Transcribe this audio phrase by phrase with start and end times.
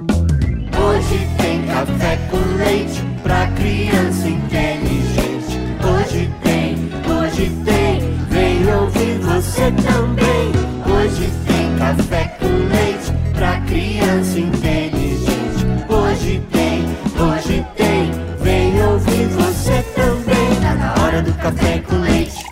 [0.00, 5.58] Hoje tem café com leite pra criança inteligente.
[5.82, 6.76] Hoje tem,
[7.10, 8.00] hoje tem,
[8.30, 10.52] vem ouvir você também.
[10.86, 15.66] Hoje tem café com leite pra criança inteligente.
[15.88, 16.84] Hoje tem,
[17.20, 20.60] hoje tem, vem ouvir você também.
[20.62, 22.44] Tá na hora do café com leite.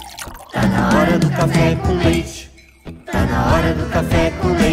[0.52, 2.50] Tá na hora do café com leite.
[3.04, 4.65] Tá na hora do café com leite.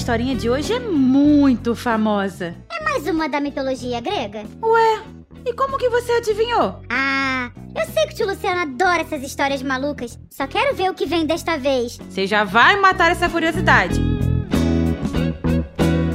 [0.00, 2.54] Historinha de hoje é muito famosa.
[2.72, 4.44] É mais uma da mitologia grega?
[4.62, 5.02] Ué,
[5.44, 6.80] e como que você adivinhou?
[6.88, 10.18] Ah, eu sei que o tio Luciano adora essas histórias malucas.
[10.30, 11.98] Só quero ver o que vem desta vez.
[12.08, 14.00] Você já vai matar essa curiosidade.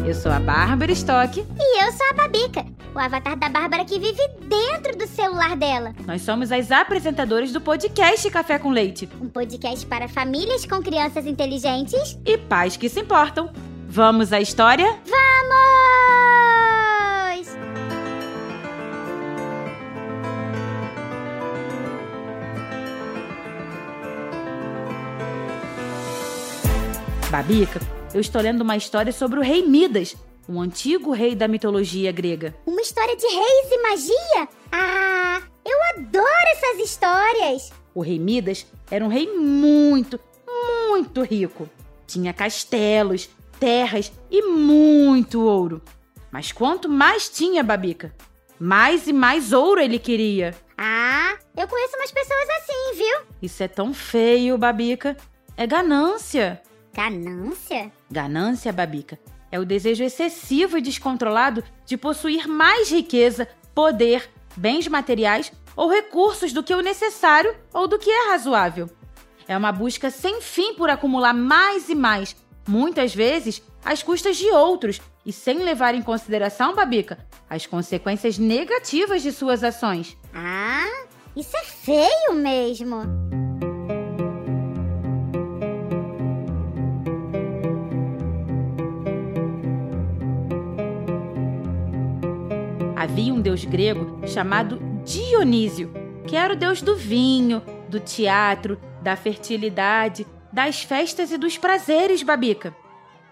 [0.03, 1.39] Eu sou a Bárbara Stock.
[1.39, 5.93] E eu sou a Babica, o avatar da Bárbara que vive dentro do celular dela.
[6.07, 11.27] Nós somos as apresentadoras do podcast Café com Leite Um podcast para famílias com crianças
[11.27, 12.17] inteligentes.
[12.25, 13.51] e pais que se importam.
[13.87, 14.99] Vamos à história?
[15.05, 15.25] Vamos!
[27.29, 27.79] Babica,
[28.13, 30.15] eu estou lendo uma história sobre o rei Midas,
[30.47, 32.55] um antigo rei da mitologia grega.
[32.65, 34.49] Uma história de reis e magia?
[34.71, 37.71] Ah, eu adoro essas histórias!
[37.93, 40.19] O rei Midas era um rei muito,
[40.89, 41.69] muito rico.
[42.07, 45.81] Tinha castelos, terras e muito ouro.
[46.31, 48.13] Mas quanto mais tinha Babica,
[48.59, 50.53] mais e mais ouro ele queria.
[50.77, 53.19] Ah, eu conheço umas pessoas assim, viu?
[53.41, 55.15] Isso é tão feio, Babica.
[55.57, 56.61] É ganância.
[56.93, 57.91] Ganância?
[58.09, 59.19] Ganância, Babica,
[59.51, 66.53] é o desejo excessivo e descontrolado de possuir mais riqueza, poder, bens materiais ou recursos
[66.53, 68.89] do que o necessário ou do que é razoável.
[69.47, 72.35] É uma busca sem fim por acumular mais e mais,
[72.67, 77.17] muitas vezes às custas de outros e sem levar em consideração, Babica,
[77.49, 80.17] as consequências negativas de suas ações.
[80.33, 81.05] Ah,
[81.35, 83.01] isso é feio mesmo.
[92.95, 95.91] Havia um deus grego chamado Dionísio,
[96.27, 100.25] que era o deus do vinho, do teatro, da fertilidade,
[100.55, 102.73] das festas e dos prazeres, Babica.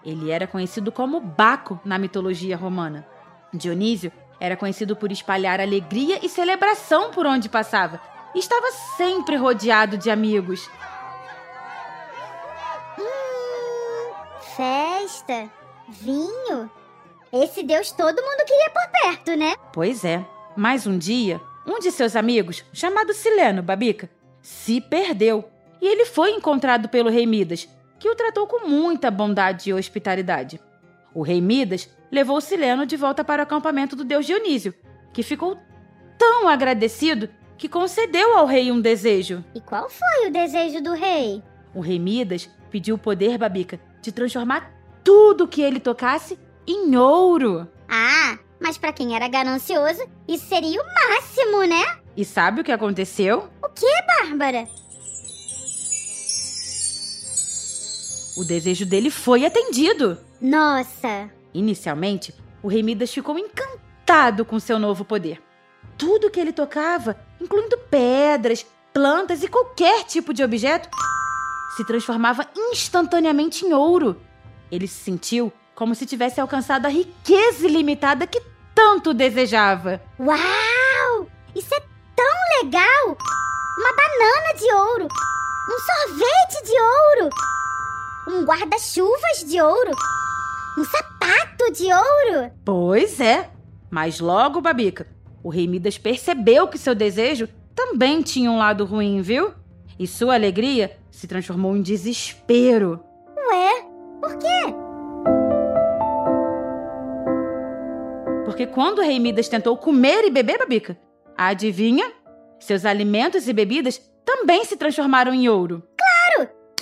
[0.04, 3.08] Ele era conhecido como Baco na mitologia romana.
[3.50, 7.98] Dionísio era conhecido por espalhar alegria e celebração por onde passava.
[8.34, 10.68] E estava sempre rodeado de amigos.
[12.98, 14.12] Hum,
[14.54, 15.50] festa,
[15.88, 16.70] vinho.
[17.32, 19.54] Esse Deus todo mundo queria por perto, né?
[19.72, 20.22] Pois é.
[20.54, 24.10] Mas um dia, um de seus amigos, chamado Sileno, Babica,
[24.42, 25.53] se perdeu.
[25.84, 27.68] E ele foi encontrado pelo rei Midas,
[27.98, 30.58] que o tratou com muita bondade e hospitalidade.
[31.12, 34.72] O rei Midas levou Sileno de volta para o acampamento do deus Dionísio,
[35.12, 35.58] que ficou
[36.16, 37.28] tão agradecido
[37.58, 39.44] que concedeu ao rei um desejo.
[39.54, 41.42] E qual foi o desejo do rei?
[41.74, 44.72] O rei Midas pediu o poder, Babica, de transformar
[45.04, 47.68] tudo que ele tocasse em ouro.
[47.86, 51.98] Ah, mas pra quem era ganancioso, isso seria o máximo, né?
[52.16, 53.50] E sabe o que aconteceu?
[53.62, 54.66] O que, Bárbara?
[58.36, 60.18] O desejo dele foi atendido.
[60.40, 65.40] Nossa, Inicialmente, o rei Midas ficou encantado com seu novo poder.
[65.96, 70.88] Tudo que ele tocava, incluindo pedras, plantas e qualquer tipo de objeto,
[71.76, 74.20] se transformava instantaneamente em ouro.
[74.70, 78.42] Ele se sentiu como se tivesse alcançado a riqueza ilimitada que
[78.74, 80.02] tanto desejava.
[80.18, 81.28] uau!
[81.54, 81.80] Isso é
[82.16, 83.16] tão legal!
[83.78, 87.30] Uma banana de ouro, um sorvete de ouro,
[88.28, 89.90] um guarda-chuvas de ouro,
[90.78, 92.50] um sapato de ouro.
[92.64, 93.50] Pois é.
[93.90, 95.06] Mas logo, Babica,
[95.42, 99.52] o rei Midas percebeu que seu desejo também tinha um lado ruim, viu?
[99.98, 103.00] E sua alegria se transformou em desespero.
[103.36, 103.84] Ué,
[104.20, 104.74] por quê?
[108.44, 110.98] Porque quando o rei Midas tentou comer e beber, Babica,
[111.36, 112.10] adivinha?
[112.58, 115.82] Seus alimentos e bebidas também se transformaram em ouro.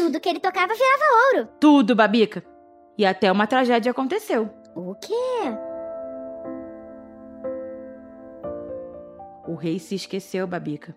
[0.02, 1.04] Tudo que ele tocava virava
[1.36, 1.48] ouro.
[1.60, 2.44] Tudo, Babica.
[2.98, 4.50] E até uma tragédia aconteceu.
[4.74, 5.12] O quê?
[9.46, 10.96] O rei se esqueceu, Babica,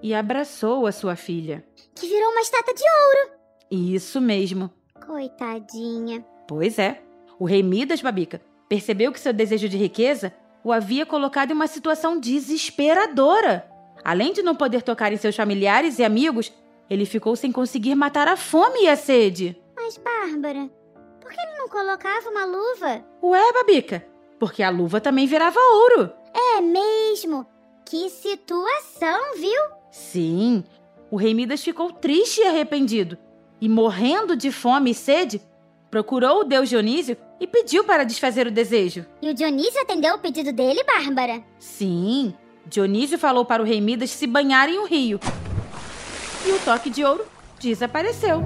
[0.00, 1.64] e abraçou a sua filha.
[1.96, 3.30] Que virou uma estátua de ouro.
[3.72, 4.70] Isso mesmo.
[5.04, 6.24] Coitadinha.
[6.46, 7.02] Pois é.
[7.40, 11.66] O rei Midas, Babica, percebeu que seu desejo de riqueza o havia colocado em uma
[11.66, 13.68] situação desesperadora.
[14.04, 16.52] Além de não poder tocar em seus familiares e amigos,
[16.88, 19.60] ele ficou sem conseguir matar a fome e a sede.
[19.76, 20.70] Mas, Bárbara,
[21.20, 23.04] por que ele não colocava uma luva?
[23.22, 24.06] Ué, Babica,
[24.38, 26.12] porque a luva também virava ouro.
[26.34, 27.46] É mesmo?
[27.86, 29.60] Que situação, viu?
[29.90, 30.64] Sim,
[31.10, 33.16] o rei Midas ficou triste e arrependido,
[33.60, 35.40] e morrendo de fome e sede,
[35.90, 39.06] procurou o deus Dionísio e pediu para desfazer o desejo.
[39.22, 41.42] E o Dionísio atendeu o pedido dele, Bárbara?
[41.58, 42.34] Sim,
[42.66, 45.20] Dionísio falou para o rei Midas se banhar em um rio.
[46.46, 47.24] E o toque de ouro
[47.58, 48.42] desapareceu.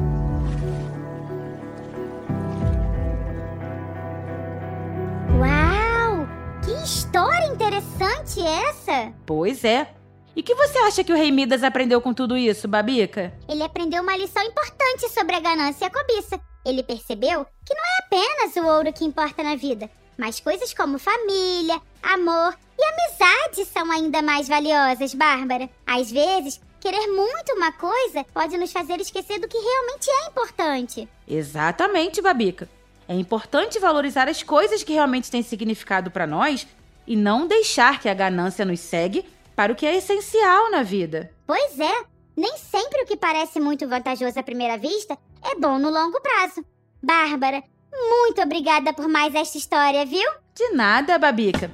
[5.40, 6.28] Uau!
[6.64, 9.12] Que história interessante essa!
[9.26, 9.88] Pois é.
[10.36, 13.34] E que você acha que o rei Midas aprendeu com tudo isso, Babica?
[13.48, 16.40] Ele aprendeu uma lição importante sobre a ganância e a cobiça.
[16.64, 21.00] Ele percebeu que não é apenas o ouro que importa na vida, mas coisas como
[21.00, 25.68] família, amor e amizade são ainda mais valiosas, Bárbara.
[25.84, 31.08] Às vezes, querer muito uma coisa pode nos fazer esquecer do que realmente é importante.
[31.28, 32.66] Exatamente, Babica.
[33.06, 36.66] É importante valorizar as coisas que realmente têm significado para nós
[37.06, 39.24] e não deixar que a ganância nos segue
[39.54, 41.30] para o que é essencial na vida.
[41.46, 42.04] Pois é,
[42.34, 46.64] nem sempre o que parece muito vantajoso à primeira vista é bom no longo prazo.
[47.02, 47.62] Bárbara,
[47.92, 50.30] muito obrigada por mais esta história, viu?
[50.54, 51.70] De nada, Babica.